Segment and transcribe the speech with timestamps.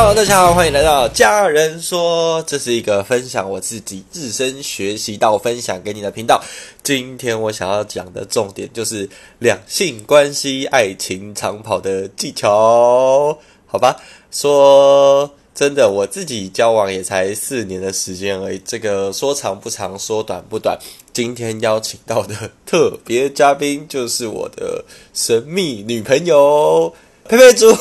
[0.00, 6.40] Hello，大家好，欢迎来到家人说，这是一个分享我自己自身学习到分享给你的频道。
[6.84, 9.10] 今天我想要讲的重点就是
[9.40, 13.96] 两性关系、爱情长跑的技巧，好吧？
[14.30, 20.78] 说真的，我自己交往也才四年的时间而已，这个说长不长，说短不短。
[21.12, 27.76] 今天邀请到的特别嘉宾就是我的神秘女朋友佩佩猪。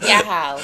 [0.00, 0.58] 大家好，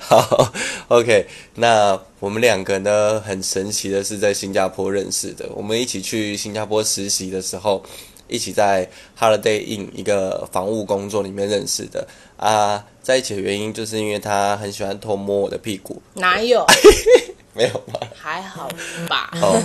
[0.00, 0.52] 好
[0.88, 5.48] ，OK，那我们两个呢，很神奇的是在新加坡认识的。
[5.54, 7.82] 我们一起去新加坡实习的时候，
[8.28, 12.06] 一起在 Holiday Inn 一个房务工作里面认识的
[12.36, 12.84] 啊。
[13.02, 16.64] 在一起的原因就是因为他很喜欢偷摸我的屁股，哪有？
[17.54, 18.00] 没有吧？
[18.14, 18.68] 还好
[19.08, 19.30] 吧。
[19.40, 19.62] 哦，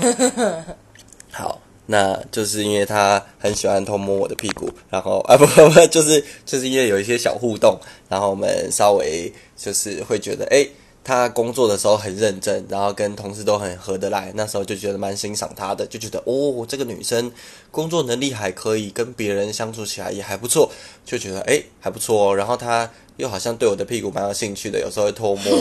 [1.31, 1.60] 好，
[1.91, 10.65] 那就是因为他很喜欢偷摸我的屁股，然后 啊不不不，就是就是因为有一些小互动，然后我们稍微就是会觉得，哎，
[11.03, 17.29] 他工作的时候很认真，然后跟同事都很合得来，那时候就觉得蛮欣赏他的，就觉得哦，这个女生
[17.71, 20.71] 工作能力还可以，跟别人相处起来也还不错，
[21.05, 22.35] 就觉得哎还不错哦。
[22.35, 25.51] 然后他又好像对我的屁股蛮有兴趣的，有时候会偷摸，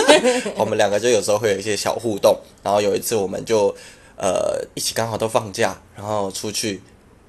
[0.60, 2.38] 我们两个就有时候会有一些小互动。
[2.62, 3.74] 然后有一次我们就
[4.20, 6.80] 呃一起刚好都放假，然后出去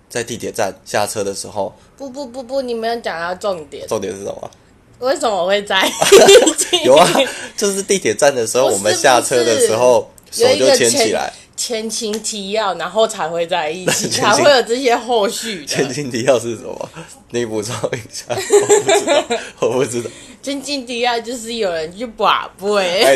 [0.10, 3.88] 在地铁站下车的时候，不不不不，你没有讲到重点。
[3.88, 4.52] 重点是什么？
[5.00, 5.90] 为什么我会在？
[6.86, 7.10] 有啊，
[7.58, 11.32] 就是地铁站的时候，我们下车的时候 手就牵起来。
[11.58, 15.92] 前情提要，然后才会在一起， 才会有这些后续前。
[15.94, 16.90] 情提要是什么？
[17.30, 19.24] 你补充一下，我不知道，
[19.60, 20.10] 我不知道。
[20.42, 23.16] 前情提要就是有人去把杯，哎，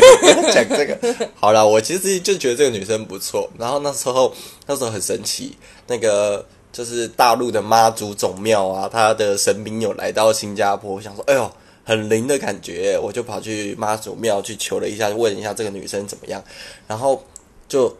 [0.51, 1.15] 讲这个。
[1.35, 3.49] 好了，我其实就觉得这个女生不错。
[3.57, 4.33] 然后那时候，
[4.67, 11.51] 那时候很神奇，那个就是大陆的妈祖总庙啊，他的神明有来到新加坡，我想说，哎呦，
[11.83, 16.43] 很灵的感觉，我就跑去妈祖庙去求了一下，问一下这个女生怎么样，
[16.87, 17.23] 然后
[17.67, 17.95] 就。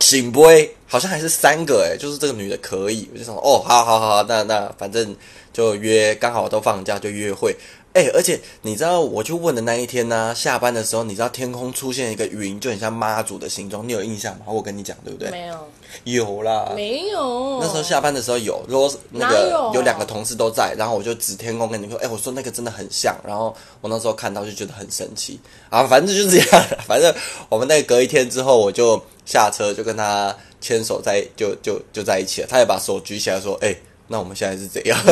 [0.00, 5.14] 醒不会，好像还是三个哎，就是这个女的可以，我就想说哦，好好好，那那反正
[5.52, 7.54] 就约，刚好都放假就约会。
[7.94, 14.46] 哎，而且你知道，我去问的那一天呢、下班的时候，你知道天空出现一个云，就很像妈祖的形状，你有印象吗？
[14.46, 15.30] 我跟你讲，对不对？
[15.30, 15.56] 没有，
[16.04, 17.58] 有啦，没有。
[17.60, 25.38] 那时候下班的时候有，如果那个有有两个同事都在，然后我就指天空跟你说，哎、我说那个真的很像，然后我那时候看到就觉得很神奇
[25.68, 27.14] 啊，反正就是这样， 反正
[27.50, 33.76] 我们那隔一天之后，我就下车就跟他牵手在就就就在一起了，他也把手举起来说，哎、
[34.12, 34.98] 那我们现在是怎样？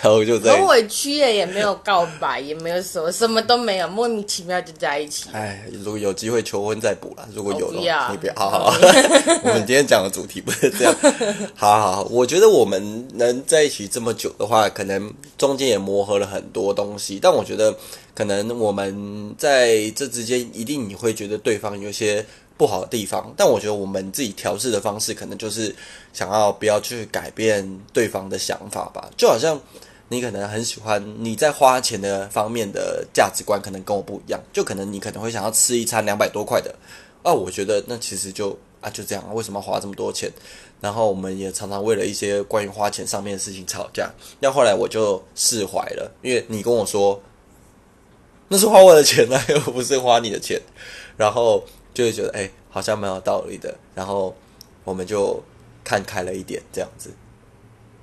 [0.00, 5.28] 然后我就在很，委屈耶，也没有告白，也没有什么，什么都没有，莫名其妙就在一起。
[5.34, 7.28] 哎，如果有机会求婚再补啦。
[7.34, 8.32] 如果有的话，不要你不要。
[8.34, 8.78] 好好好，
[9.44, 10.94] 我们今天讲的主题不是这样。
[11.54, 17.76] 好好好，我觉得我们能在一起这么久的话，可能中间也磨合了很多东西，但我觉得
[18.14, 22.24] 可能我们在这之间一定你会觉得对方有些
[22.56, 25.74] 不好的地方，但我觉得我们自己调试的方式，可能就是
[26.12, 29.60] 想要不要去改变对方的想法吧，就好像。
[30.08, 34.40] 你可能很喜欢你在花钱的方面的价值观，可能跟我不一样。
[34.52, 36.72] 就可能你可能会想要吃一餐两百多块的，
[37.24, 40.30] 啊，我觉得那其实就啊就这样，为什么要花这么多钱？
[40.80, 44.08] 然后我们也常常为了一些关于花钱上面的事情吵架。
[44.38, 47.20] 那后来我就释怀了，因为你跟我说
[48.46, 50.56] 那是花我的钱啊，又不是花你的钱，
[51.16, 51.64] 然后
[51.96, 53.74] 就会觉得哎、好像蛮有道理的。
[53.94, 54.36] 然后
[54.84, 55.42] 我们就
[55.82, 57.10] 看开了一点，这样子。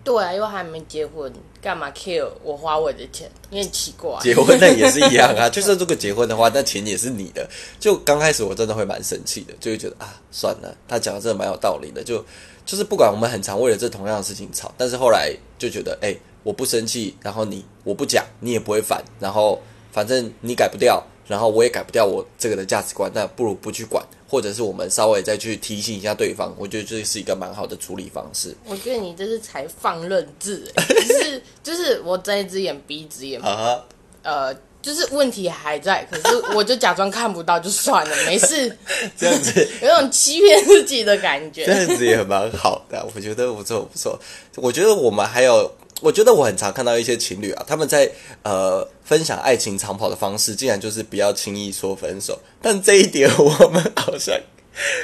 [0.04, 1.32] 对啊，又还没结婚，
[1.62, 3.30] 干嘛 kill 我花我的钱？
[3.52, 4.18] 你很奇怪。
[4.20, 7.48] 结婚那也是一样啊， 就是如果结婚的话，那钱也是你的。
[7.80, 12.04] 就刚开始我真的会蛮生气的，就会觉得啊，算了，他讲的真的蛮有道理的。
[12.04, 12.18] 就
[12.66, 19.62] 就是不管我们很常为了这同样的事情吵，但是后来就觉得，哎、我不生气，然后你我不讲，你也不会烦，然后
[19.94, 33.84] 反正你改不掉，然后我也改不掉我这个的价值观，那不如不去管，或者是我们稍微再去提醒一下对方，我觉得这是一个蛮好的处理方式我觉得你这是才放任制、欸，就是 就是我睁一只眼闭一只眼，啊。
[34.24, 38.74] 呃，就是问题还在，可是我就假装看不到就算了，没事，
[39.20, 41.80] 这样子有种欺骗自己的感觉这觉。
[41.80, 44.18] 样子也蛮好的，我觉得不错不错。
[44.56, 45.70] 我觉得我们还有，
[46.04, 48.12] 我觉得我很常看到一些情侣啊，他们在
[48.44, 52.38] 呃分享爱情长跑的方式，竟然就是不要轻易说分手。
[52.62, 54.38] 但这一点我们好像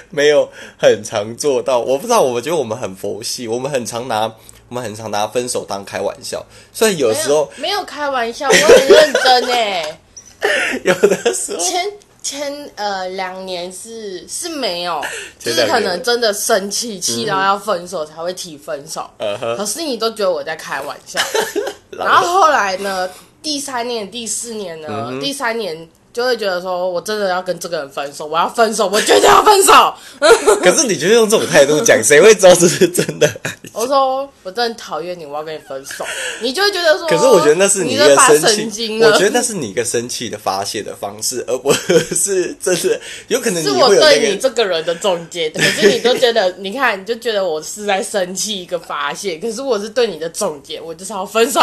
[0.10, 1.80] 没有很常做到。
[1.80, 4.24] 我不知道，我觉得我们很佛系，我们很常拿
[4.68, 6.46] 我们很常拿分手当开玩笑。
[6.74, 10.00] 虽然有没时候有没有开玩笑，我很认真哎。
[10.84, 11.86] 有的时候前
[12.22, 15.02] 前呃两年是是没有，
[15.40, 19.10] 就是可能真的生气，气到要分手才会提分手。
[19.20, 21.20] 嗯可是你都觉得我在开玩笑，
[21.92, 23.10] 然后后来呢，
[23.42, 25.88] 第三年、第四年呢，嗯第三年
[26.20, 29.94] 就会觉得说，我真的要跟这个人分手，我要分手，我绝对要分手。
[30.62, 33.30] 可是你就用这种态度讲，谁会知道这是真的？
[33.72, 36.06] 我说我真的讨厌你，我要跟你分手，
[36.42, 39.08] 你就会觉得说，可是我觉得那是你一个在发神生气，经了。
[39.08, 43.00] 我觉得那是你一个生气的发泄的方式，而不是真的
[43.30, 44.40] 有可能是我对你。
[44.40, 51.60] 这个人的总结， 可是你都觉得，你看，你就觉得我是在生气一个发泄，可是我是对你的总结，我就是要分手。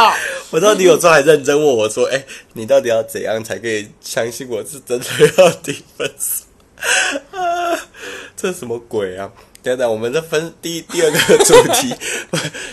[0.50, 5.06] 我知道你有时候还认真问我说：“哎、你到底要怎样才可以相信我是真的
[5.38, 6.44] 要提分手？”
[7.32, 7.78] 啊，
[8.36, 9.30] 这什么鬼啊？
[9.62, 11.92] 等等，我们的分第第二个主题，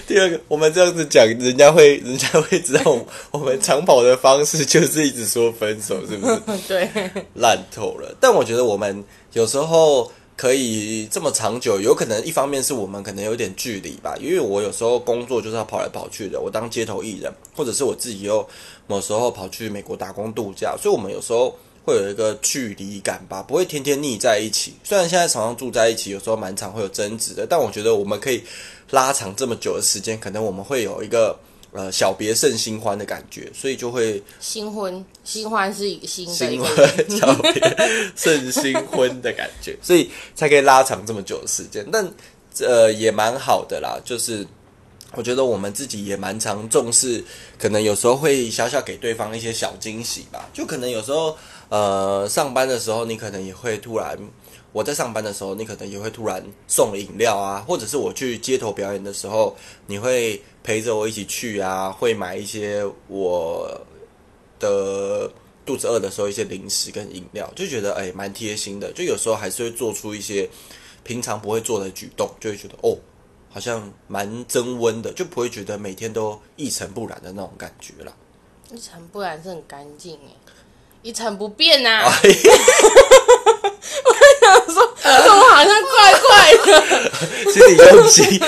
[0.06, 2.96] 第二个我们这样子讲，人家会人家会知道
[3.32, 6.40] 我们长跑的方式就是一直说分手，是不是？
[6.68, 6.88] 对，
[7.34, 8.16] 烂透了。
[8.20, 18.48] 但我觉得我们有时候可以这么长久，有可能一方面是我们可能有点距离吧，因为我有时候工作就是要跑来跑去的，我当街头艺人，或者是我自己又
[18.88, 21.56] 某时候跑去美国打工度假，所以我们有时候。
[21.86, 24.74] 会有一个距离感吧，不会天天腻在一起。
[24.86, 28.42] 虽然现在常常住在一起，有时候蛮常会有争执的，但我觉得我们可以
[28.92, 31.38] 拉长这么久的时间，可能我们会有一个
[31.74, 36.70] 呃小别胜新欢的感觉，所以就会新婚，新欢是一个新新婚
[37.10, 41.86] 小别胜新婚的感觉， 所以才可以拉长这么久的时间。
[41.92, 42.08] 但
[42.60, 44.46] 呃也蛮好的啦，就是
[45.16, 47.24] 我觉得我们自己也蛮常重视，
[47.58, 50.50] 可能有时候会小小给对方一些小惊喜吧。
[50.54, 51.36] 就可能有时候
[51.70, 54.18] 呃上班的时候，你可能也会突然。
[54.74, 59.56] 我在上班的时候，你可能也会突然送饮料啊，或者是我去街头表演的时候，
[59.86, 63.80] 你会陪着我一起去啊，会买一些我
[64.60, 65.30] 的
[65.64, 68.92] 肚子饿的时候一些零食跟饮料，就觉得哎蛮贴心的。
[68.94, 70.50] 就有时候还是会做出一些
[71.04, 72.98] 平常不会做的举动，就会觉得哦，
[73.52, 78.12] 好像蛮增温的，就不会觉得每天都一尘不染的那种感觉啦。
[78.72, 80.34] 一尘不染是很干净哎，
[81.04, 82.12] 一尘不变呐、啊。
[82.24, 82.30] 哎，
[84.56, 85.70] 我说怎么好像
[86.64, 87.12] 怪的？
[87.52, 88.42] 请你用心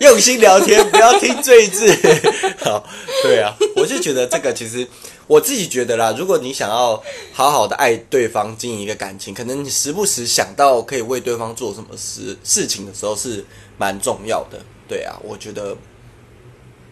[0.00, 1.86] 用心聊天，不要听罪字。
[2.64, 2.84] 好，
[3.22, 4.86] 对啊，我就觉得这个其实
[5.26, 7.02] 我自己觉得啦，如果你想要
[7.32, 13.44] 好好的爱对方，经营一个感情，可能你时不时想到可以为对方做什么事事情的时候，是
[13.76, 14.58] 蛮重要的。
[14.88, 15.76] 对啊，我觉得。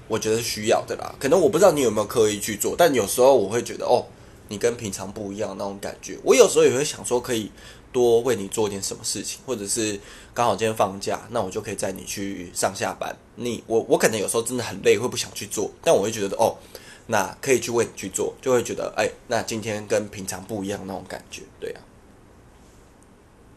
[0.07, 4.05] 我觉得需要的啦，可能我不知道你有没有刻意去做，但有时候我会觉得哦，
[4.49, 6.19] 你跟平常不一样那种感觉。
[6.23, 7.51] 我有时候也会想说，可以
[7.95, 9.99] 多为你做点什么事情，或者是
[10.35, 13.15] 刚好今天放假，那我就可以载你去上下班。
[13.37, 16.57] 你我我可能有时候真的很累，会不想去做，但我会觉得哦，
[17.07, 21.81] 那可以去为你去做，就会觉得哎，那今天跟平常不一样那种感觉，对啊。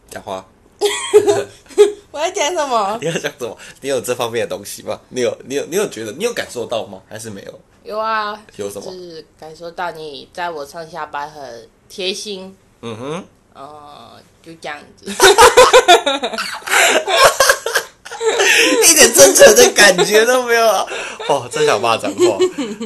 [0.08, 0.46] 讲话，
[2.12, 2.96] 我要讲什么？
[3.02, 3.58] 你要讲什么？
[3.80, 5.00] 你有这方面的东西吗？
[5.08, 7.02] 你有你有你有觉得你有感受到吗？
[7.08, 7.60] 还是没有？
[7.82, 13.24] 有啊，有什么就是感受到你在我上下班很贴心，嗯哼。
[13.58, 15.10] 呃，就这样子。
[18.84, 20.86] 一点真诚的感觉都没有啊！
[21.28, 22.38] 哦，真想骂脏话。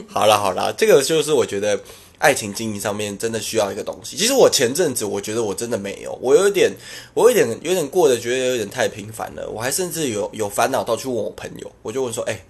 [0.09, 1.79] 好啦好啦，这个就是我觉得
[2.19, 4.17] 爱情经营上面真的需要一个东西。
[4.17, 6.71] 其实我前阵子我觉得我真的没有，我有点，
[7.15, 9.49] 我有点有点过得觉得有点太频繁了。
[9.49, 12.45] 我还甚至有有烦恼到去问我朋友，我就问说：“哎、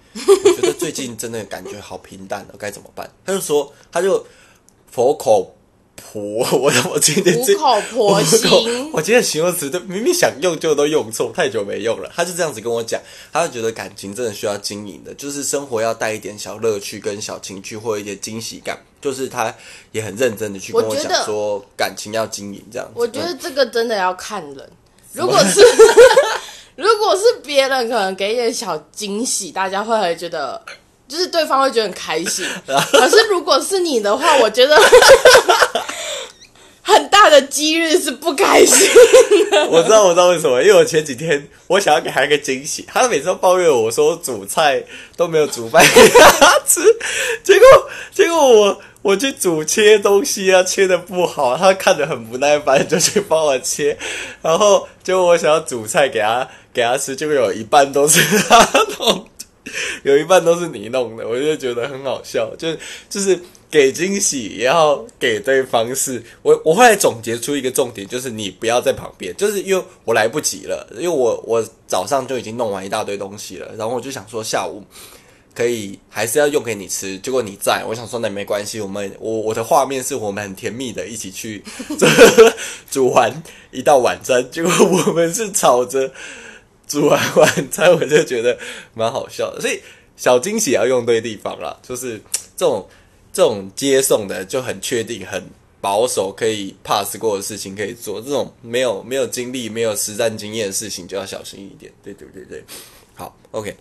[0.45, 4.27] 我觉得最近真的感觉好平淡了，该怎么办？”他就说，他就
[4.91, 5.55] 佛口
[6.03, 6.21] 婆，
[6.59, 12.11] 我我今天这苦口婆心我今天形容词都明明想用就都用错，太久没用了。
[12.15, 13.01] 他就这样子跟我讲，
[13.33, 18.79] 他就觉得感情真的需要经营的，就是生活要带一点小乐趣跟小情趣，或一点惊喜感。
[19.01, 19.53] 就是他
[19.91, 22.93] 也很认真的去跟我讲说，感情要经营这样子。
[22.95, 24.71] 我觉得这个真的要看人，
[25.13, 25.61] 如果是
[26.77, 30.61] 如果是别人，可能给一点小惊喜，大家会会觉得。
[31.13, 34.81] 就是对方会觉得很开心， 可是如果是你的话，我觉得
[36.81, 38.89] 很大的几率是不开心。
[39.69, 44.83] 我知道，我知道为什么，因为我前几天我想要给他一个惊喜，他每次都抱怨我说煮菜
[45.15, 46.81] 都没有煮饭给他吃，
[47.45, 47.67] 结果
[48.15, 53.99] 结果我我去煮切东西啊，切的不好，他看着很不耐烦，就去帮我切，
[54.41, 58.67] 然后结果我想要煮菜给他给他吃，结果有一半都是他
[58.99, 59.32] 弄的。
[60.03, 62.69] 有一半都是你弄的，我就觉得很好笑，就
[63.09, 63.39] 就是
[63.71, 66.21] 给惊喜也要给对方是。
[66.43, 74.83] 我我后来总结出一个重点，就是你不要在旁边，就是因为我来不及了，因为我我早上就已经弄完一大堆东西了，然后我就想说下午
[75.55, 81.63] 可以还是要用给你吃，结果你在，我想说那没关系，我们我我的画面是我们很甜蜜的一起去
[82.91, 84.73] 煮完一道晚餐，结果
[85.07, 86.11] 我们是吵着。
[86.93, 88.59] 煮完晚餐，我就觉得
[88.93, 89.81] 蛮好笑的，所以
[90.15, 92.21] 小惊喜要用对地方啦，就是
[92.55, 92.87] 这种
[93.33, 95.43] 这种接送的就很确定、很
[95.81, 98.21] 保守，可以 pass 过的事情可以做。
[98.21, 101.91] 这种没有没有经历、没有实战经验的事情就要小心一点。
[102.05, 102.63] 对对对对，
[103.15, 103.75] 好，OK。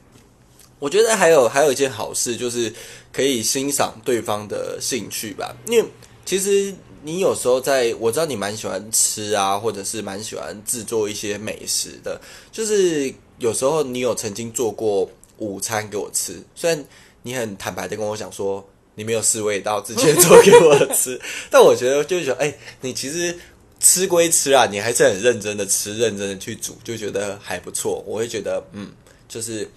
[0.80, 2.74] 我觉得还有还有一件好事，就是
[3.12, 5.54] 可以欣赏对方的兴趣吧。
[5.68, 5.86] 因为
[6.26, 12.20] 其实你有时候在，我知道你蛮喜欢吃啊，或者是蛮喜欢制作一些美食的。
[12.52, 16.86] 就是有时候你有曾经做过午餐给我吃，虽然
[17.24, 18.66] 你很坦白的跟我讲说
[18.96, 23.38] 你没有试味道，直接做给我吃， 但我觉得就是说，哎，你其实
[23.80, 28.04] 吃归吃啊，你还是很认真的吃，认真的去煮，就觉得还不错。
[28.08, 28.92] 我会觉得，嗯，
[29.28, 29.70] 就是。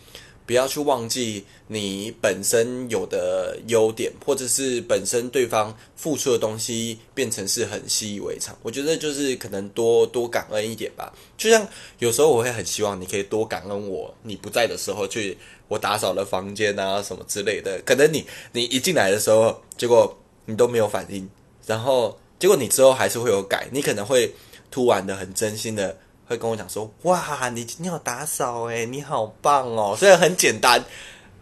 [0.47, 8.57] 不要去忘记你本身有的优点，或者是本身对方付出的东西变成是很习以为常。
[8.63, 11.13] 我觉得就是可能多多感恩一点吧。
[11.39, 11.67] 就像
[11.99, 15.37] 有时候我会很希望你可以多感恩我，你不在的时候去
[15.69, 17.81] 我打扫了房间啊什么之类的。
[17.87, 21.29] 可能你你一进来的时候，结果你都没有反应，
[21.67, 24.35] 然后结果你之后还是会有改，你可能会
[24.71, 25.97] 突然的很真心的。
[26.27, 29.95] 会跟我讲说：“哇，你今天有打扫哎，你好棒哦！
[29.99, 30.83] 虽然很简单，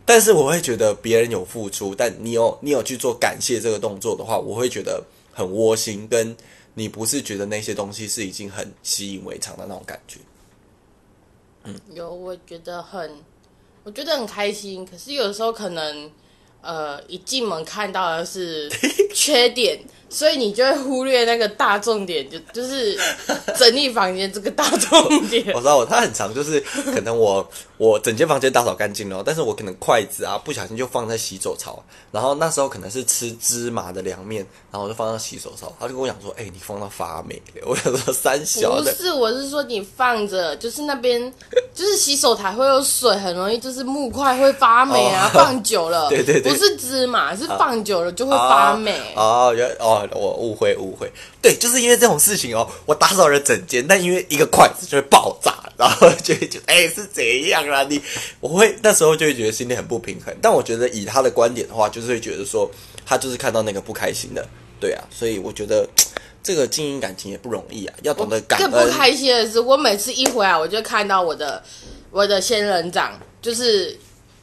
[0.05, 6.07] 但是我会觉得别人有付出，但你有你有去做感谢这个动作的话，我会觉得很窝心。
[6.09, 6.37] 跟
[6.75, 10.19] 你不是觉得那些东西是已经很习以为常的那种感觉。
[11.65, 13.19] 嗯，有，我觉得很，
[13.85, 14.85] 我觉得很开心。
[14.85, 16.11] 可是有时候可能，
[16.63, 18.71] 呃，一进门看到的是
[19.15, 19.79] 缺点。”
[20.13, 22.95] 所以你就会忽略那个大重点，就就是
[23.57, 25.43] 整理房间这个大重点。
[25.57, 41.33] 我知道，我他很长，就是可能我我整间房间打扫干净了，但是我可能筷子啊不小心就放在洗手槽，然后那时候可能是吃芝麻的凉面，然后我就放到洗手槽，他就跟我讲说：“哎，你放到发霉了。”我想说三小不是，我是说你放着，就是那边
[41.75, 48.95] 就是洗手台会有水，很容易就是木块会发霉啊，放久了， 对对对，不是芝麻，是放久了就会发霉。
[49.17, 50.09] 哦，原哦。
[50.15, 57.83] 我误会误会，对，就是因为这种事情哦，我打扫了整间，但因为一个筷子就会爆炸，然后就会觉得哎是怎样啊？
[57.89, 58.01] 你
[58.41, 60.35] 我会那时候就会觉得心里很不平衡。
[60.43, 62.71] 但我觉得以他的观点的话，就是会觉得说
[63.07, 64.47] 他就是看到那个不开心的，
[64.79, 65.89] 对啊，所以我觉得
[66.43, 68.71] 这个经营感情也不容易啊，要懂得感恩。
[68.71, 71.63] 更不开心的是，我每次一回来，我就看到我的
[72.11, 73.99] 我的仙人掌，就是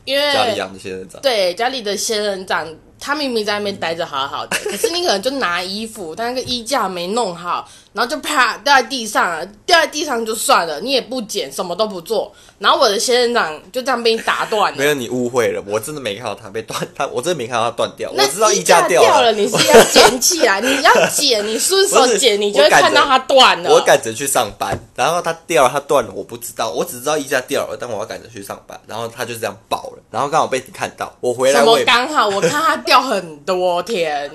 [0.06, 2.68] 因为家里养的仙人掌，对家里的仙人掌。
[3.02, 7.66] 它明明在那边待着好好的， 可是你可能就拿衣服，但那个衣架没弄好。
[7.94, 12.32] 然后就啪掉在地上了，掉在地上就算了，你也不捡，什么都不做。
[12.60, 14.78] 然后我的仙人掌就这样被你打断了。
[14.78, 18.12] 没有，你误会了，我真的没看到它被断，它我真的没看到它断掉。
[18.12, 23.72] 我知道衣架掉了，你是要捡起来，你要捡，你顺手 捡，你就会看到它断了。
[23.72, 34.30] 我赶着去上班，然后它掉了，它断了，我不知道，我只知道衣架掉了，但我要赶着去上班，然后它就这样爆了，然后刚好被你看到，我回来我刚好我看它掉很多天，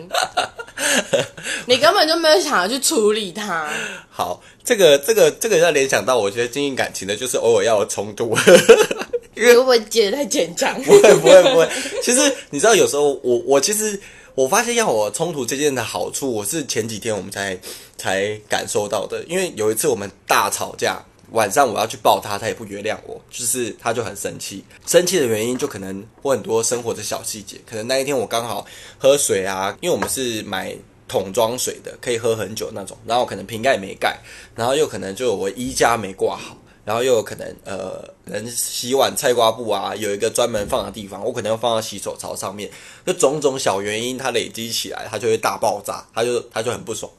[1.66, 3.43] 你根本就没有想要去处理它。
[4.10, 8.36] 好，这个这个这个要联想到，我觉得经营感情的，就是偶尔要有冲突。
[9.34, 11.68] 因为我觉得太坚强，不会不会不会。
[12.00, 12.20] 其实
[12.50, 14.00] 你知道，有时候我我其实
[14.36, 17.58] 我发现要我冲突这件的好处，我是前几天我们才
[17.96, 19.24] 才感受到的。
[19.24, 24.62] 因为有一次我们大吵架，晚上我要去抱他，他也不原谅我，就是他就很生气。
[24.86, 28.64] 生气的原因就可能我很多生活的小细节，可能那一天我刚好
[28.98, 30.72] 喝水啊，因为我们是买。
[31.06, 34.16] 桶装水的可以喝很久那种，然后可能瓶盖没盖，
[34.54, 42.70] 然后又可能就我衣架没挂好，然后又有可能呃，人洗碗菜瓜布啊，有一个专门放的地方，我可能要放到洗手槽上面，
[43.06, 47.10] 就种种小原因，它累积起来，它就会大爆炸，他就他就很不爽，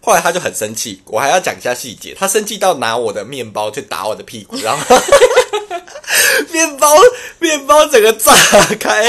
[0.00, 4.96] 后来他就很生气，我还要讲一下细节，他生气到拿我的面包去打我的屁股，然后。
[6.52, 6.94] 面包，
[7.38, 8.32] 面包整个炸
[8.78, 9.06] 开，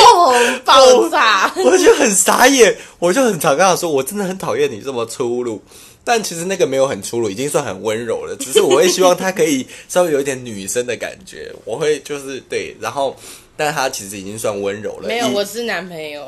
[0.66, 5.62] 爆炸，我就很傻眼，我就很常跟他说，我真的很讨厌你这么粗鲁，
[6.04, 13.16] 但其实那个没有很粗鲁，已经算很温柔了，只是我会希望他可以稍微有一点女生的感觉，我会就是对，然后。
[13.56, 15.08] 但他其实已经算温柔了。
[15.08, 16.28] 没有，我是男朋友。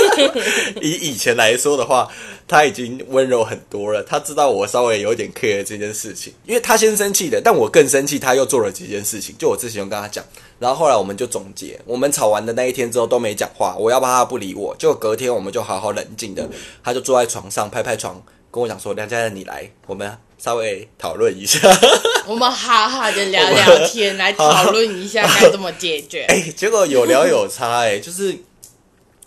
[0.82, 2.08] 以以前来说的话，
[2.48, 4.02] 他已经温柔很多了。
[4.02, 9.34] 他知道我稍微有点 care 这件事情，因为他先生气的，但我更生气，他又做了几件事情。
[9.38, 10.24] 就我之前有跟他讲，
[10.58, 16.48] 然后后来我们就总结，我们吵完的那一天之后都没讲话，我要怕他不理我，就隔天我们就好好冷静的，
[16.82, 18.20] 他就坐在床上拍拍床，
[18.56, 21.58] 跟我讲说：“梁家人，你来，我们。”稍微讨论一下，
[22.28, 26.24] 我们好好的聊聊 天，来讨论一下该怎么解决。
[26.28, 28.36] 哎，结果有聊有差，哎，就是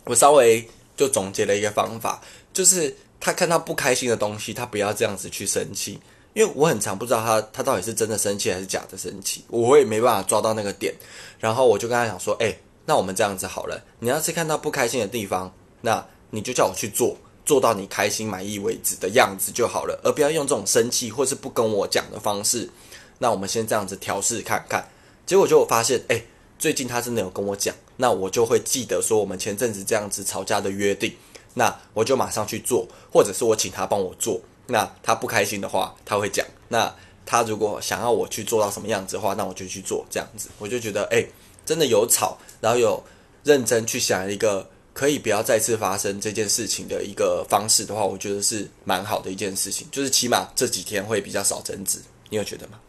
[0.03, 0.63] 我稍微
[0.95, 2.21] 就总结了一个方法，
[2.53, 5.99] 就是他看到不开心的东西，他不要这样子去生气，
[6.33, 10.93] 因为我很常不知道他他到底是真的生气还是假的生气，我也没办法抓到那个点。
[11.39, 12.55] 然后我就跟他讲说，哎，
[12.85, 17.17] 那我们这样子好了，你要是看到不开心的地方，那你就叫我去做，
[17.49, 22.69] 做到你开心满意为止的样子就好了，而不要用这种生气或是不跟我讲的方式。
[23.17, 24.87] 那我们先这样子调试看看。
[25.25, 26.21] 结果就发现，哎，
[26.59, 31.11] 最近他真的有跟我讲，那我就会记得说我们前阵子这样子吵架的约定，
[31.55, 34.39] 那我就马上去做，或者是我请他帮我做。
[34.67, 36.45] 那他不开心的话，他会讲。
[36.67, 36.93] 那
[37.25, 40.49] 他如果想要我去做到什么样子的话，那我就去做这样子。
[40.59, 41.25] 我就觉得，哎，
[41.65, 43.03] 真的有吵，然后有
[43.43, 49.87] 认真去想一个可以不要再次发生这件事情的一个方式的话，我觉得是蛮好的一件事情。
[49.91, 52.79] 就是起码这几天会比较少争执，你有觉得吗？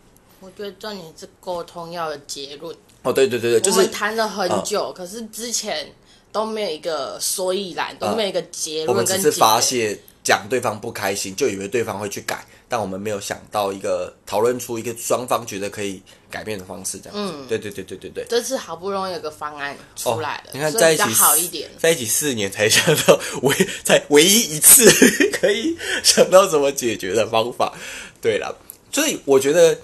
[0.41, 2.75] 我觉得重点是沟通要有结论。
[3.03, 5.91] 哦，对对对对，就是谈了很久，可是之前
[6.33, 8.89] 都没有一个所以然，都没有一个结论。
[8.89, 9.99] 我们只是发泄，
[10.31, 17.19] 讲对方不开心，就以为对方会去改，但我们没有想到一个讨论出一个双方觉得可以改变的方式，这样。
[17.19, 18.25] 嗯，对对对对对对。
[18.29, 24.89] 这次好不容易有个方案出来了，你看在一起好一点，在一起四年才想到唯才唯一一次
[25.41, 27.77] 可以想到怎么解决的方法。
[28.23, 28.57] 对了，
[28.93, 29.77] 所以我觉得。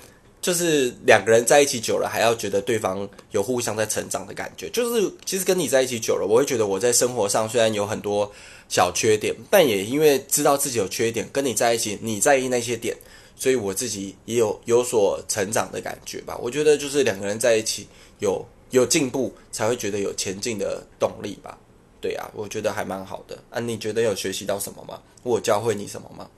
[0.46, 4.70] 就是两个人在一起久了，还要觉得对方有互相在成长的感觉。
[4.70, 8.30] 就是其实跟你在一起久了，我会觉得我在生活上虽然有很多
[8.68, 12.96] 小缺点，但也因为知道自己有缺点，跟你在一起，你在意那些点，
[13.34, 16.38] 所以我自己也有有所成长的感觉吧。
[16.40, 17.88] 我觉得就是两个人在一起
[18.20, 21.58] 有有进步，才会觉得有前进的动力吧。
[22.00, 23.36] 对啊，我觉得还蛮好的。
[23.50, 25.02] 啊，你觉得有学习到什么吗？
[25.24, 26.30] 我教会你什么吗？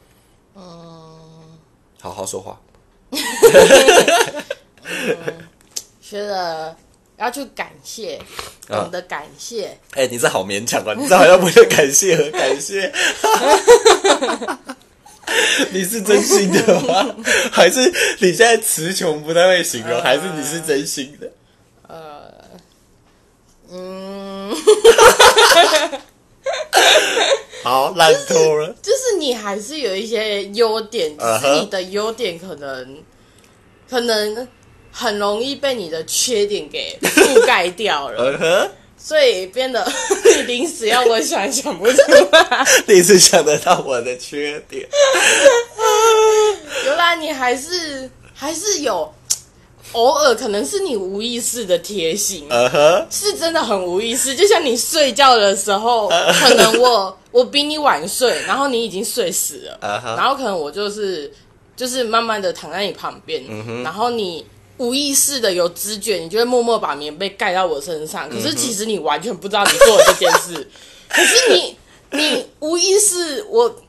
[0.54, 1.58] 嗯，
[2.00, 2.58] 好好说话。
[6.02, 6.74] 觉得
[7.18, 8.18] 要去感谢，
[8.66, 9.76] 懂得感谢。
[9.92, 10.94] 哎，你这好勉强啊！
[10.96, 12.92] 你这好像不是感谢和感谢。
[15.72, 17.14] 你是真心的吗？
[17.52, 20.00] 还是你现在词穷不太会形容？
[20.00, 21.30] 还是你是真心的？
[21.86, 22.32] 呃，
[23.70, 24.56] 嗯。
[27.62, 33.02] 好烂透了，就是你还是有一些优点，只是你的优点可能
[33.88, 34.46] 可能
[34.92, 39.86] 很容易被你的缺点给覆盖掉了， 所以变得
[40.24, 41.96] 你 临时要我想想不出
[42.32, 44.86] 来， 临时想得到我的缺点，
[46.84, 49.12] 原来你还是还是有。
[49.92, 52.46] 偶尔可能是你无意识的贴心，
[53.10, 54.36] 是真的很无意识。
[54.36, 61.32] 就像你睡觉的时候，可能我我比你晚睡，然后你已经睡死了，然后可能我就是
[61.78, 63.42] 就是慢慢的躺在你旁边，
[63.82, 64.44] 然后你
[64.76, 68.28] 无意识的有知觉，你就会默默把棉被盖到我身上。
[68.28, 70.68] 可是其实你完全不知道你做了这件事，
[71.08, 71.76] 可是你
[72.10, 73.82] 你无意识我。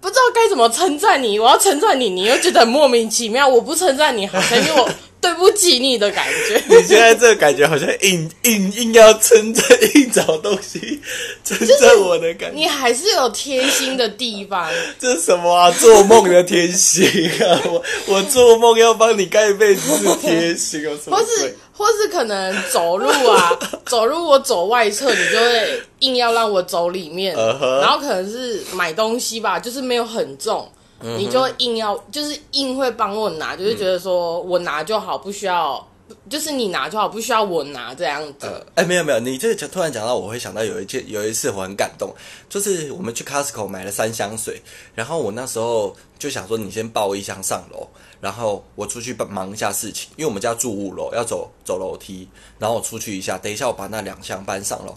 [0.00, 3.46] 不知道该怎么称赞你，我要称赞你，你又觉得莫名其妙。
[3.46, 4.88] 我不称赞你，好像有
[5.22, 6.60] 对不起你的感觉。
[6.68, 9.62] 你现在这个感觉好像硬硬硬要撑着，
[9.94, 11.00] 硬找东西
[11.44, 12.56] 撑着我的感觉。
[12.58, 14.68] 你还是有贴心的地方。
[14.98, 15.70] 这是什么啊？
[15.70, 17.06] 做梦的贴心
[17.40, 17.62] 啊！
[17.70, 23.56] 我我做梦要帮你盖被子是贴心哦，或是或是可能走路啊，
[23.86, 27.32] 走路我走外侧，你就会硬要让我走里面。
[27.36, 30.68] 然后可能是买东西吧，就是没有很重。
[31.02, 35.84] 你就硬要，就是硬会帮我拿，就是觉得说我拿就好，不需要，
[36.30, 38.66] 就是你拿就好，不需要我拿这样子。
[38.74, 42.14] 哎，没有没有，你这个突然讲到，我会想到有一件，有一次我很感动，
[42.48, 44.62] 就是我们去 Costco 买了三箱水，
[44.94, 47.88] 然后我那时候就想说，你先抱一箱上楼，
[48.20, 54.94] 然后我出去忙一下事情，因为我们家住五楼，要走走楼梯，然后我出去一下，等一下我把那两箱搬上楼。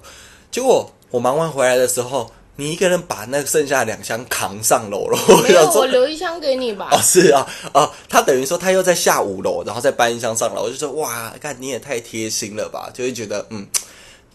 [0.51, 2.29] 结果我忙完回来的时候。
[2.57, 6.87] 你一个人把那剩下两箱扛上楼了， 没有，我留一箱给你吧。
[6.89, 13.67] 哦，是啊，哦，他等于说他又在下五楼，然后再搬一箱上楼，我就说哇，看你也太贴心了吧，就会觉得嗯，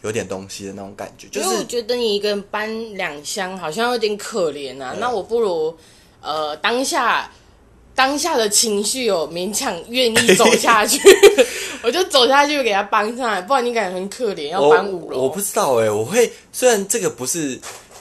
[0.03, 1.29] 有点东西的那种感觉。
[1.29, 5.75] 就是我觉得你一个人搬两箱好像有点可怜啊，那我不如
[6.21, 7.31] 呃当下
[7.95, 11.01] 当下的情绪有勉强愿意走下去，
[11.83, 15.23] 我就走下去给他搬上来，不然你感觉很可怜要搬五楼。
[15.23, 17.59] 我不知道哎，我会虽然这个不是。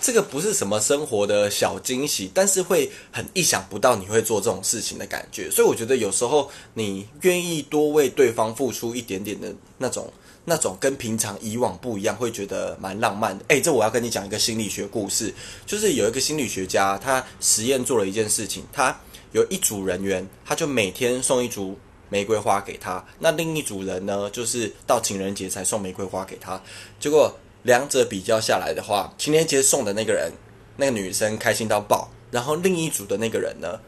[0.09, 5.51] 这个不是什么生活的小惊喜，但是会很意想不到你会做这种事情的感觉。
[5.51, 10.11] 所以我觉得有时候你愿意多为对方付出一点点的那种、
[10.45, 13.45] 那种跟平常以往不一样，会觉得蛮浪漫的。
[13.49, 15.31] 诶，这我要跟你讲一个心理学故事，
[15.67, 18.99] 就是有一个心理学家，他实验做了一件事情，他
[19.31, 21.77] 有一组人员，他就每天送一株
[22.09, 26.59] 玫瑰花给他，那另一组人呢，就是到情人节才送玫瑰花给他，
[26.99, 27.31] 结果。
[27.63, 30.31] 两者比较下来的话，情人节送的那个人，
[30.77, 33.79] 那个女生开心到爆，然后另一组的那个人呢，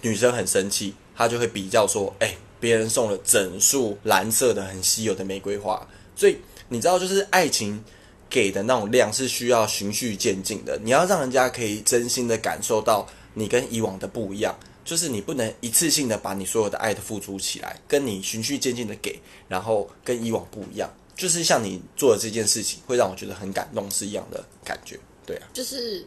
[0.00, 6.36] 女生很生气，她就会比较说：“哎，别人送了整束蓝色的很稀有的玫瑰花。”所以
[6.68, 7.82] 你知道，就是爱情
[8.28, 14.54] 给的那种量是需要循序渐进的，你要让人家可以真心的感受到你跟以往的不一样，
[14.84, 26.04] 就是你不能一次性的把你所有的爱的付出起来，跟你循序渐进的给，然后跟以往不一样，就是像你做的这件事情，会让我觉得很感动是一样的感觉，对啊，就是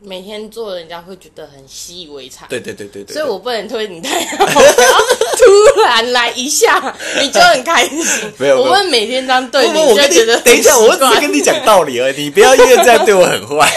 [0.00, 2.48] 每天做，人家会觉得很习以为常。
[2.48, 7.98] 对对对对对，所以我不能推你太好，突然来一下你就很开心。
[8.40, 13.70] 没有我们每天这样对你，我就觉得等一下，我只跟你讲道理而已，你不要因为这样对我很坏。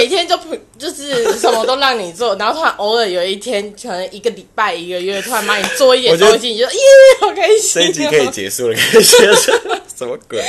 [0.00, 6.80] 每天就不就是什么都让你做，然后突然偶尔有一天，可能一个礼拜、一个月，突然把你做一点东西，你就耶，
[7.20, 10.42] 好开心、这一集可以结束了，可以结束了，什么鬼？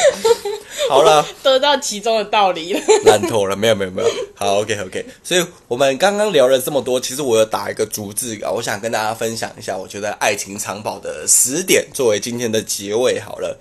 [0.89, 1.25] 好了。
[1.43, 2.79] 得到其中的道理了。
[3.03, 5.05] 烂透了，没有没有没有，好，OK OK。
[5.23, 13.19] 所以我们刚刚聊了这么多，其实我有打一个逐字稿，我想跟大家分享一下，我觉得爱情长跑的十点作为今天的结尾。
[13.19, 13.59] 好了，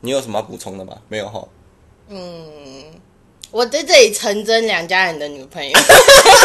[0.00, 0.96] 你有什么要补充的吗？
[1.08, 1.46] 没有哈。
[3.52, 5.78] 我在这里成真两家人的女朋友，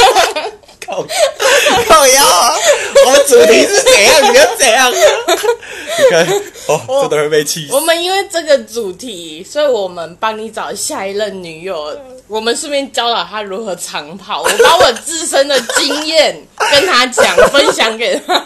[0.86, 1.02] 靠
[1.88, 2.54] 靠腰啊！
[3.06, 4.34] 我们主题是怎样？
[4.34, 4.91] 你要怎样？
[4.91, 4.98] 你
[6.12, 6.28] 看，
[6.67, 7.80] 哦，真的会被气死我。
[7.80, 11.98] 们因为这个主题，所以我们帮你找下一任女友。
[12.28, 16.38] 我们顺便教导她如何长跑，我把我自身的经验
[16.72, 18.36] 跟她讲，分享给她。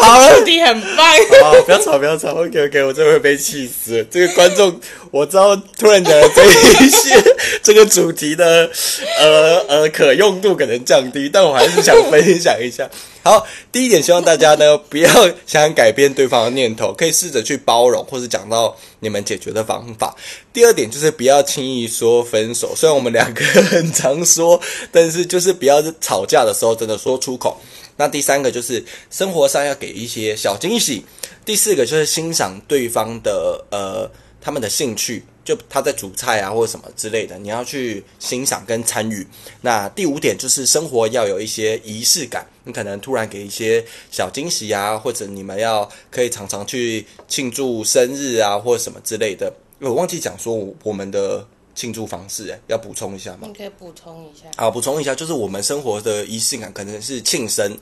[0.00, 1.06] 好了这个主题很棒。
[1.42, 2.30] 好，不要吵，不要吵。
[2.34, 4.06] OK OK，我真的会被气死。
[4.10, 8.70] 这个观众，我知道突然讲了这一些，这个主题的
[9.18, 12.88] 呃呃可用度可能降低，但我还是想分享一下。
[13.24, 15.08] 好，第一点，希望大家呢不要
[15.46, 20.12] 想改变对方的念头，可以试着去包容，或是讲到你们解决的方法。
[20.52, 27.60] 第二点就是不要轻易说分手，虽然我们两个很常说，但是就是不要吵架的时候真的说出口。
[27.96, 31.04] 那第三个就是生活上要给一些小惊喜。
[31.44, 39.26] 第四个就是欣赏对方的呃他们的兴趣，就他在煮菜啊或者什么之类的，你要去欣赏跟参与。
[39.60, 49.52] 那第五点就是生活要有一些仪式感，你可能突然给一些小惊喜啊，或者你们要可以常常去庆祝生日啊或者什么之类的。
[49.80, 53.40] 我忘记讲说我我们的庆祝方式，哎，要补充一下吗？
[53.46, 54.46] 你可以补充一下。
[54.56, 57.76] 好，补充一下，就是我们生活的仪式感可能是庆生。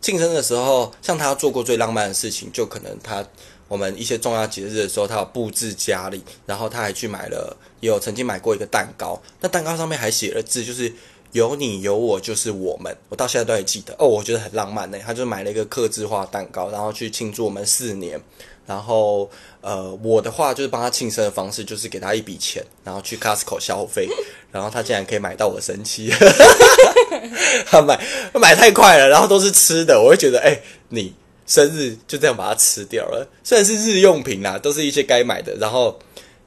[0.00, 3.24] 庆生的时候，像他做过最浪漫的事情，就可能他
[3.68, 10.92] 我们一些重要节日的时候，他有布置家里，然后他还去买了，也有曾经买过一个蛋糕，那蛋糕上面还写了字，就是
[11.32, 14.98] 有你有我就是我们，我到现在都还记得哦，我觉得很浪漫呢。
[15.04, 18.20] 他就买了一个刻字化蛋糕，然后去庆祝我们四年。
[18.70, 19.28] 然后，
[19.62, 24.08] 呃，我的话就是帮他庆生的方式，就是给他一笔钱，然后去 Costco 消费，
[24.52, 26.08] 然后他竟然可以买到我生气，
[27.66, 28.00] 他买
[28.32, 30.56] 买太快了，然后都是吃的，我会觉得，哎、
[30.88, 31.12] 你
[31.48, 35.98] 生日就这样把它吃掉了，虽然是日用品啦，都是一些该买的，然后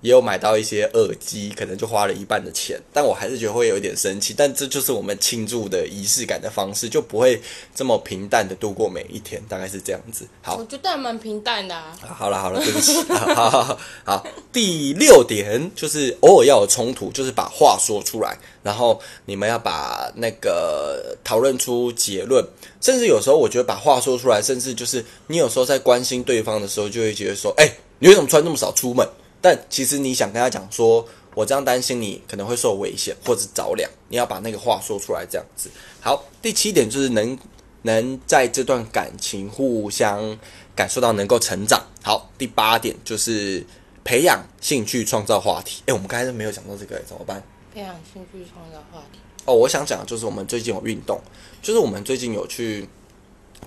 [0.04, 7.42] 也有买到一些耳机，可能就花了一半的钱，但我还是觉得会有一点生气，但这就是我们庆祝的仪式感的方式，就不会
[7.74, 10.28] 这么平淡的度过每一天，大概是这样子。
[10.42, 11.98] 好我，觉得还蛮平淡的啊。
[12.02, 14.28] 好了好了，对不起，好好好好。
[14.52, 22.46] 第六点就是偶尔要有冲突，就是把话说出来，然后你们要把那个讨论出结论，
[22.82, 29.08] 甚至有时候我觉得把话说出来，甚至就是你有时候在关心对方的时候，就会觉得说，哎、你为什么穿那么少出门？
[29.44, 35.70] 但其实你想跟他讲说，我这样担心你可能会受危险或者着凉，你要把那个话说出来，这样子。
[36.00, 37.38] 好，第七点就是能
[37.82, 40.40] 能在这段感情互相
[40.74, 41.86] 感受到能够成长。
[42.02, 43.66] 好，第八点就是
[44.06, 45.84] 培养兴趣，创造话题。
[45.88, 47.44] 诶，我们刚才都没有讲到这个，怎么办？
[47.74, 49.20] 培养兴趣，创造话题。
[49.44, 51.20] 哦，我想讲的就是我们最近有运动，
[51.62, 52.88] 就是我们最近有去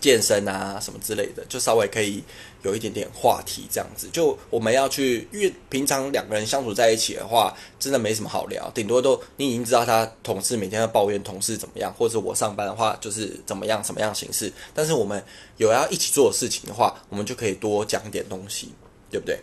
[0.00, 2.22] 健身啊什么之类的，就稍微可以
[2.62, 4.09] 有一点点话题这样子。
[4.12, 14.52] 就我们要去，因为平常两个人相处在一起的话，真的没什么好聊，顶多都你已经知道他同事每天要抱怨同事怎么样，或者我上班的话就是怎么样什么样形式。
[14.74, 15.22] 但是我们
[15.56, 18.70] 有要一起做的事情的话，我们就可以多讲点东西，
[19.11, 19.38] 对不对？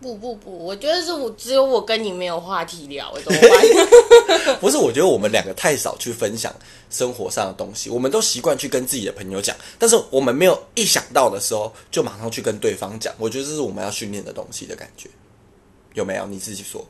[0.00, 4.56] 不不不，我觉得是我只有我跟你没有话题聊，怎么办？
[4.60, 6.54] 不是，我觉得我们两个太少去分享
[6.88, 13.14] 生活上的东西，我们都习惯去跟自己的朋友讲，但是我们没有一想到的时候就马上去跟对方讲。
[13.18, 15.10] 我觉得这是我们要训练的东西的感觉，
[15.94, 16.26] 有没有？
[16.26, 16.82] 你自己说。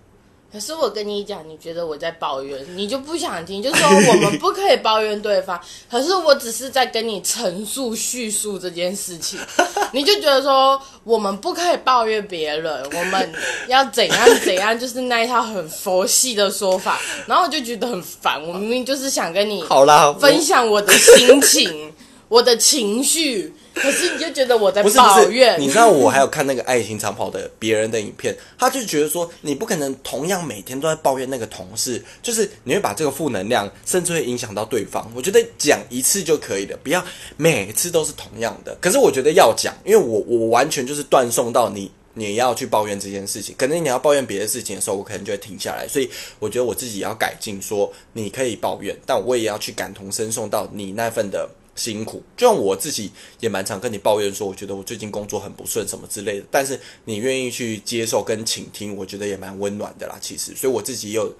[0.52, 5.60] 可是我跟你讲，你觉得我在抱怨，你就不想听，就说我们不可以抱怨对方。
[5.88, 9.38] 可是我只是在跟你陈述、叙述这件事情，
[9.92, 13.32] 你就觉得说我们不可以抱怨别人，我们
[13.68, 18.42] 要怎样怎样，就是那一套很佛系的说法，然后我就觉得很烦。
[18.46, 21.92] 我明明就是想跟你好啦，分享我的心情，
[22.30, 25.60] 我的情绪，可是你就觉得我在不是不是，抱怨。
[25.60, 35.10] 你知道我还有看那个爱情长跑的别人的影片，他就觉得说，你不可能同样每天都在抱怨那个同事，就是你会把这个负能量，甚至会影响到对方。
[35.12, 37.04] 我觉得讲一次就可以了，不要
[37.36, 38.78] 每次都是同样的。
[38.80, 41.90] 可是我觉得要讲，因为我我完全就是断送到你。
[42.12, 45.86] 你要去抱怨这件事情，可能你要抱怨别的事情的时候，我可能就会停下来。
[45.86, 51.48] 所以我觉得我自己也要改进，说你可以抱怨，但我也要去感同身受到你那份的
[51.80, 52.22] 辛苦。
[52.36, 60.18] 就像我自己也蛮常跟你抱怨说，我觉得我最近工作很不顺什么之类的，但是你愿意去接受跟倾听，我觉得也蛮温暖的啦。
[60.20, 61.34] 其实，所以我自己有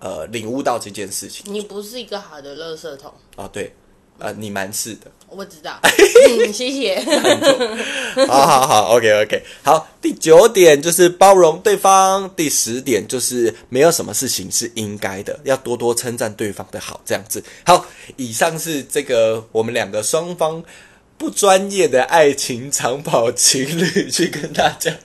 [0.00, 3.72] 呃领悟到这件事情你不是一个好的垃圾桶，啊，对，
[4.18, 5.10] 呃，你蛮是的。
[5.28, 5.78] 我知道。
[5.82, 7.02] 嗯，谢谢。
[8.26, 9.88] 好好好，OK OK，好。
[10.00, 17.42] 第九点就是包容对方，第十点就是没有什么事情是应该的，要多多称赞对方的好，这样子。
[17.64, 17.84] 好，
[18.16, 20.62] 以上是这个我们两个双方
[21.18, 24.96] 不专业的爱情长跑情侣去跟大家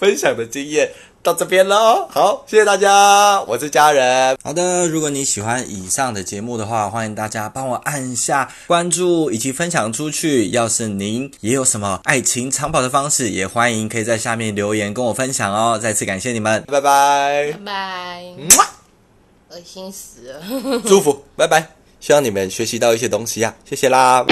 [0.00, 0.90] 分享的经验。
[1.24, 4.36] 到这边喽，好，谢谢大家，我是家人。
[4.44, 10.50] 好的，如果你喜欢以上的节目的话，欢迎大家帮我按下关注以及分享出去。
[10.50, 15.78] 要是您也有什么爱情长跑的方式，也欢迎可以在下面留言跟我分享哦。
[15.78, 18.22] 再次感谢你们，拜拜，拜拜。
[19.48, 20.42] 恶心死了，
[20.84, 21.66] 祝福，拜拜。
[22.00, 24.26] 希望你们学习到一些东西呀，谢谢啦。